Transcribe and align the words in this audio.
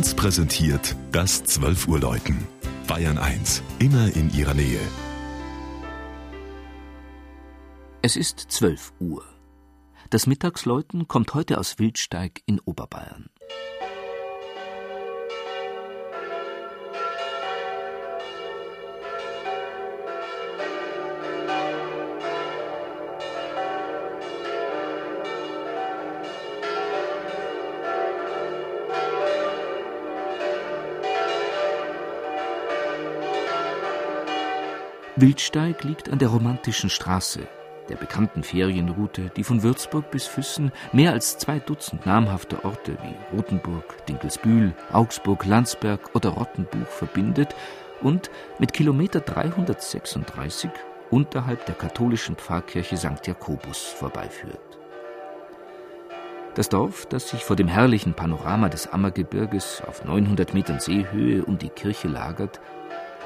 1 0.00 0.14
präsentiert 0.14 0.96
das 1.12 1.44
12 1.44 1.86
Uhr 1.86 2.00
Läuten. 2.00 2.48
Bayern 2.86 3.18
1, 3.18 3.62
immer 3.80 4.10
in 4.16 4.32
ihrer 4.32 4.54
Nähe. 4.54 4.80
Es 8.00 8.16
ist 8.16 8.40
12 8.48 8.94
Uhr. 8.98 9.22
Das 10.08 10.26
Mittagsläuten 10.26 11.06
kommt 11.06 11.34
heute 11.34 11.58
aus 11.58 11.78
Wildsteig 11.78 12.40
in 12.46 12.60
Oberbayern. 12.60 13.28
Wildsteig 35.20 35.84
liegt 35.84 36.08
an 36.08 36.18
der 36.18 36.28
romantischen 36.28 36.88
Straße, 36.88 37.40
der 37.90 37.96
bekannten 37.96 38.42
Ferienroute, 38.42 39.30
die 39.36 39.44
von 39.44 39.62
Würzburg 39.62 40.10
bis 40.10 40.26
Füssen 40.26 40.72
mehr 40.92 41.12
als 41.12 41.36
zwei 41.36 41.58
Dutzend 41.58 42.06
namhafte 42.06 42.64
Orte 42.64 42.96
wie 43.02 43.36
Rothenburg, 43.36 44.06
Dinkelsbühl, 44.06 44.72
Augsburg, 44.90 45.44
Landsberg 45.44 46.14
oder 46.14 46.30
Rottenbuch 46.30 46.86
verbindet 46.86 47.54
und 48.00 48.30
mit 48.58 48.72
Kilometer 48.72 49.20
336 49.20 50.70
unterhalb 51.10 51.66
der 51.66 51.74
katholischen 51.74 52.36
Pfarrkirche 52.36 52.96
St. 52.96 53.26
Jakobus 53.26 53.78
vorbeiführt. 53.78 54.78
Das 56.54 56.70
Dorf, 56.70 57.04
das 57.04 57.28
sich 57.28 57.44
vor 57.44 57.56
dem 57.56 57.68
herrlichen 57.68 58.14
Panorama 58.14 58.70
des 58.70 58.86
Ammergebirges 58.86 59.82
auf 59.86 60.02
900 60.02 60.54
Metern 60.54 60.80
Seehöhe 60.80 61.44
um 61.44 61.58
die 61.58 61.68
Kirche 61.68 62.08
lagert, 62.08 62.60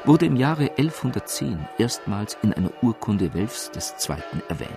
wurde 0.05 0.27
im 0.27 0.37
Jahre 0.37 0.71
1110 0.77 1.67
erstmals 1.79 2.37
in 2.43 2.53
einer 2.53 2.71
Urkunde 2.83 3.33
Welfs 3.35 3.71
II. 3.75 4.17
erwähnt. 4.49 4.71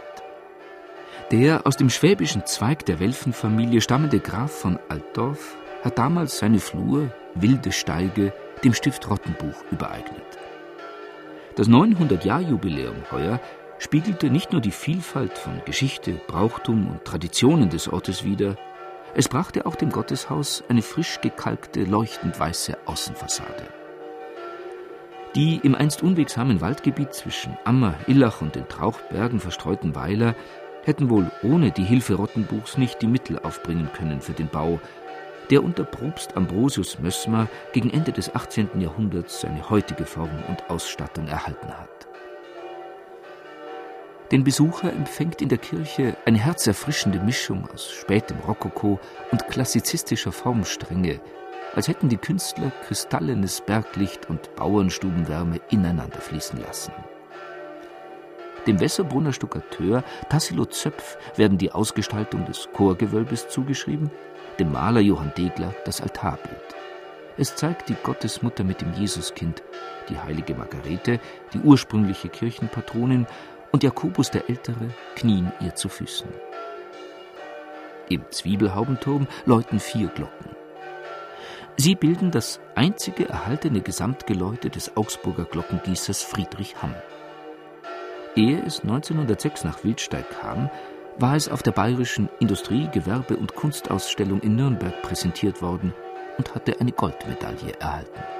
Der 1.31 1.67
aus 1.67 1.75
dem 1.75 1.89
schwäbischen 1.89 2.45
Zweig 2.45 2.85
der 2.85 2.99
Welfenfamilie 2.99 3.81
stammende 3.81 4.19
Graf 4.19 4.51
von 4.51 4.79
Altdorf 4.87 5.57
hat 5.83 5.97
damals 5.97 6.37
seine 6.37 6.59
Flur 6.59 7.11
Wilde 7.35 7.71
Steige 7.71 8.33
dem 8.63 8.73
Stift 8.73 9.09
Rottenbuch 9.09 9.63
übereignet. 9.71 10.39
Das 11.55 11.67
900-Jahr-Jubiläum 11.67 12.95
heuer 13.11 13.39
spiegelte 13.79 14.29
nicht 14.29 14.51
nur 14.51 14.61
die 14.61 14.71
Vielfalt 14.71 15.37
von 15.37 15.61
Geschichte, 15.65 16.19
Brauchtum 16.27 16.87
und 16.87 17.03
Traditionen 17.03 17.69
des 17.69 17.87
Ortes 17.87 18.23
wider, 18.23 18.55
es 19.13 19.27
brachte 19.27 19.65
auch 19.65 19.75
dem 19.75 19.89
Gotteshaus 19.89 20.63
eine 20.69 20.81
frisch 20.81 21.19
gekalkte, 21.21 21.83
leuchtend 21.83 22.39
weiße 22.39 22.77
Außenfassade. 22.85 23.67
Die 25.37 25.57
im 25.61 25.75
einst 25.75 26.01
unwegsamen 26.01 26.61
Waldgebiet 26.61 27.13
zwischen 27.13 27.55
Ammer, 27.63 27.93
Illach 28.07 28.41
und 28.41 28.55
den 28.55 28.67
Trauchbergen 28.67 29.39
verstreuten 29.39 29.93
Weiler 29.93 30.33
hätten 30.83 31.11
wohl 31.11 31.29
ohne 31.43 31.69
die 31.69 31.83
Hilfe 31.83 32.15
Rottenbuchs 32.15 32.79
nicht 32.79 33.03
die 33.03 33.07
Mittel 33.07 33.37
aufbringen 33.37 33.87
können 33.93 34.19
für 34.19 34.33
den 34.33 34.47
Bau, 34.47 34.79
der 35.51 35.63
unter 35.63 35.83
Propst 35.83 36.35
Ambrosius 36.35 36.97
Mössmer 36.97 37.47
gegen 37.71 37.91
Ende 37.91 38.11
des 38.11 38.33
18. 38.33 38.81
Jahrhunderts 38.81 39.41
seine 39.41 39.69
heutige 39.69 40.05
Form 40.05 40.31
und 40.47 40.71
Ausstattung 40.71 41.27
erhalten 41.27 41.67
hat. 41.67 42.07
Den 44.31 44.43
Besucher 44.43 44.91
empfängt 44.91 45.43
in 45.43 45.49
der 45.49 45.59
Kirche 45.59 46.17
eine 46.25 46.39
herzerfrischende 46.39 47.19
Mischung 47.19 47.69
aus 47.71 47.91
spätem 47.91 48.39
Rokoko 48.39 48.99
und 49.31 49.47
klassizistischer 49.49 50.31
Formstrenge, 50.31 51.21
als 51.77 51.87
hätten 51.87 52.09
die 52.09 52.17
Künstler 52.17 52.71
kristallines 52.87 53.61
Berglicht 53.61 54.31
und 54.31 54.55
Bauernstubenwärme 54.55 55.61
ineinander 55.69 56.19
fließen 56.19 56.59
lassen. 56.59 56.91
Dem 58.65 58.79
Wässerbrunner 58.79 59.31
Stuckateur 59.31 60.03
Tassilo 60.27 60.65
Zöpf 60.65 61.19
werden 61.35 61.59
die 61.59 61.71
Ausgestaltung 61.71 62.45
des 62.45 62.67
Chorgewölbes 62.73 63.47
zugeschrieben, 63.49 64.09
dem 64.57 64.71
Maler 64.71 65.01
Johann 65.01 65.31
Degler 65.37 65.71
das 65.85 66.01
Altarbild. 66.01 66.75
Es 67.37 67.55
zeigt 67.55 67.89
die 67.89 67.95
Gottesmutter 68.01 68.63
mit 68.63 68.81
dem 68.81 68.93
Jesuskind, 68.93 69.61
die 70.09 70.17
heilige 70.17 70.55
Margarete, 70.55 71.19
die 71.53 71.59
ursprüngliche 71.59 72.29
Kirchenpatronin, 72.29 73.27
und 73.71 73.83
Jakobus 73.83 74.31
der 74.31 74.49
Ältere 74.49 74.89
knien 75.15 75.51
ihr 75.59 75.75
zu 75.75 75.89
Füßen. 75.89 76.29
Im 78.09 78.23
Zwiebelhaubenturm 78.31 79.27
läuten 79.45 79.79
vier 79.79 80.07
Glocken. 80.07 80.56
Sie 81.79 81.93
bilden 81.93 82.31
das 82.31 82.59
einzige 82.73 83.29
erhaltene 83.29 83.81
Gesamtgeläute 83.81 84.71
des 84.71 84.97
Augsburger 84.97 85.45
Glockengießers 85.45 86.23
Friedrich 86.23 86.81
Hamm. 86.81 86.95
Ehe 88.35 88.63
es 88.65 88.81
1906 88.81 89.63
nach 89.63 89.83
Wildsteig 89.83 90.25
kam, 90.41 90.71
war 91.19 91.35
es 91.35 91.47
auf 91.47 91.61
der 91.61 91.73
Bayerischen 91.73 92.29
Industrie-, 92.39 92.89
Gewerbe- 92.91 93.37
und 93.37 93.53
Kunstausstellung 93.53 94.39
in 94.41 94.55
Nürnberg 94.55 95.03
präsentiert 95.03 95.61
worden 95.61 95.93
und 96.39 96.55
hatte 96.55 96.81
eine 96.81 96.91
Goldmedaille 96.91 97.73
erhalten. 97.79 98.36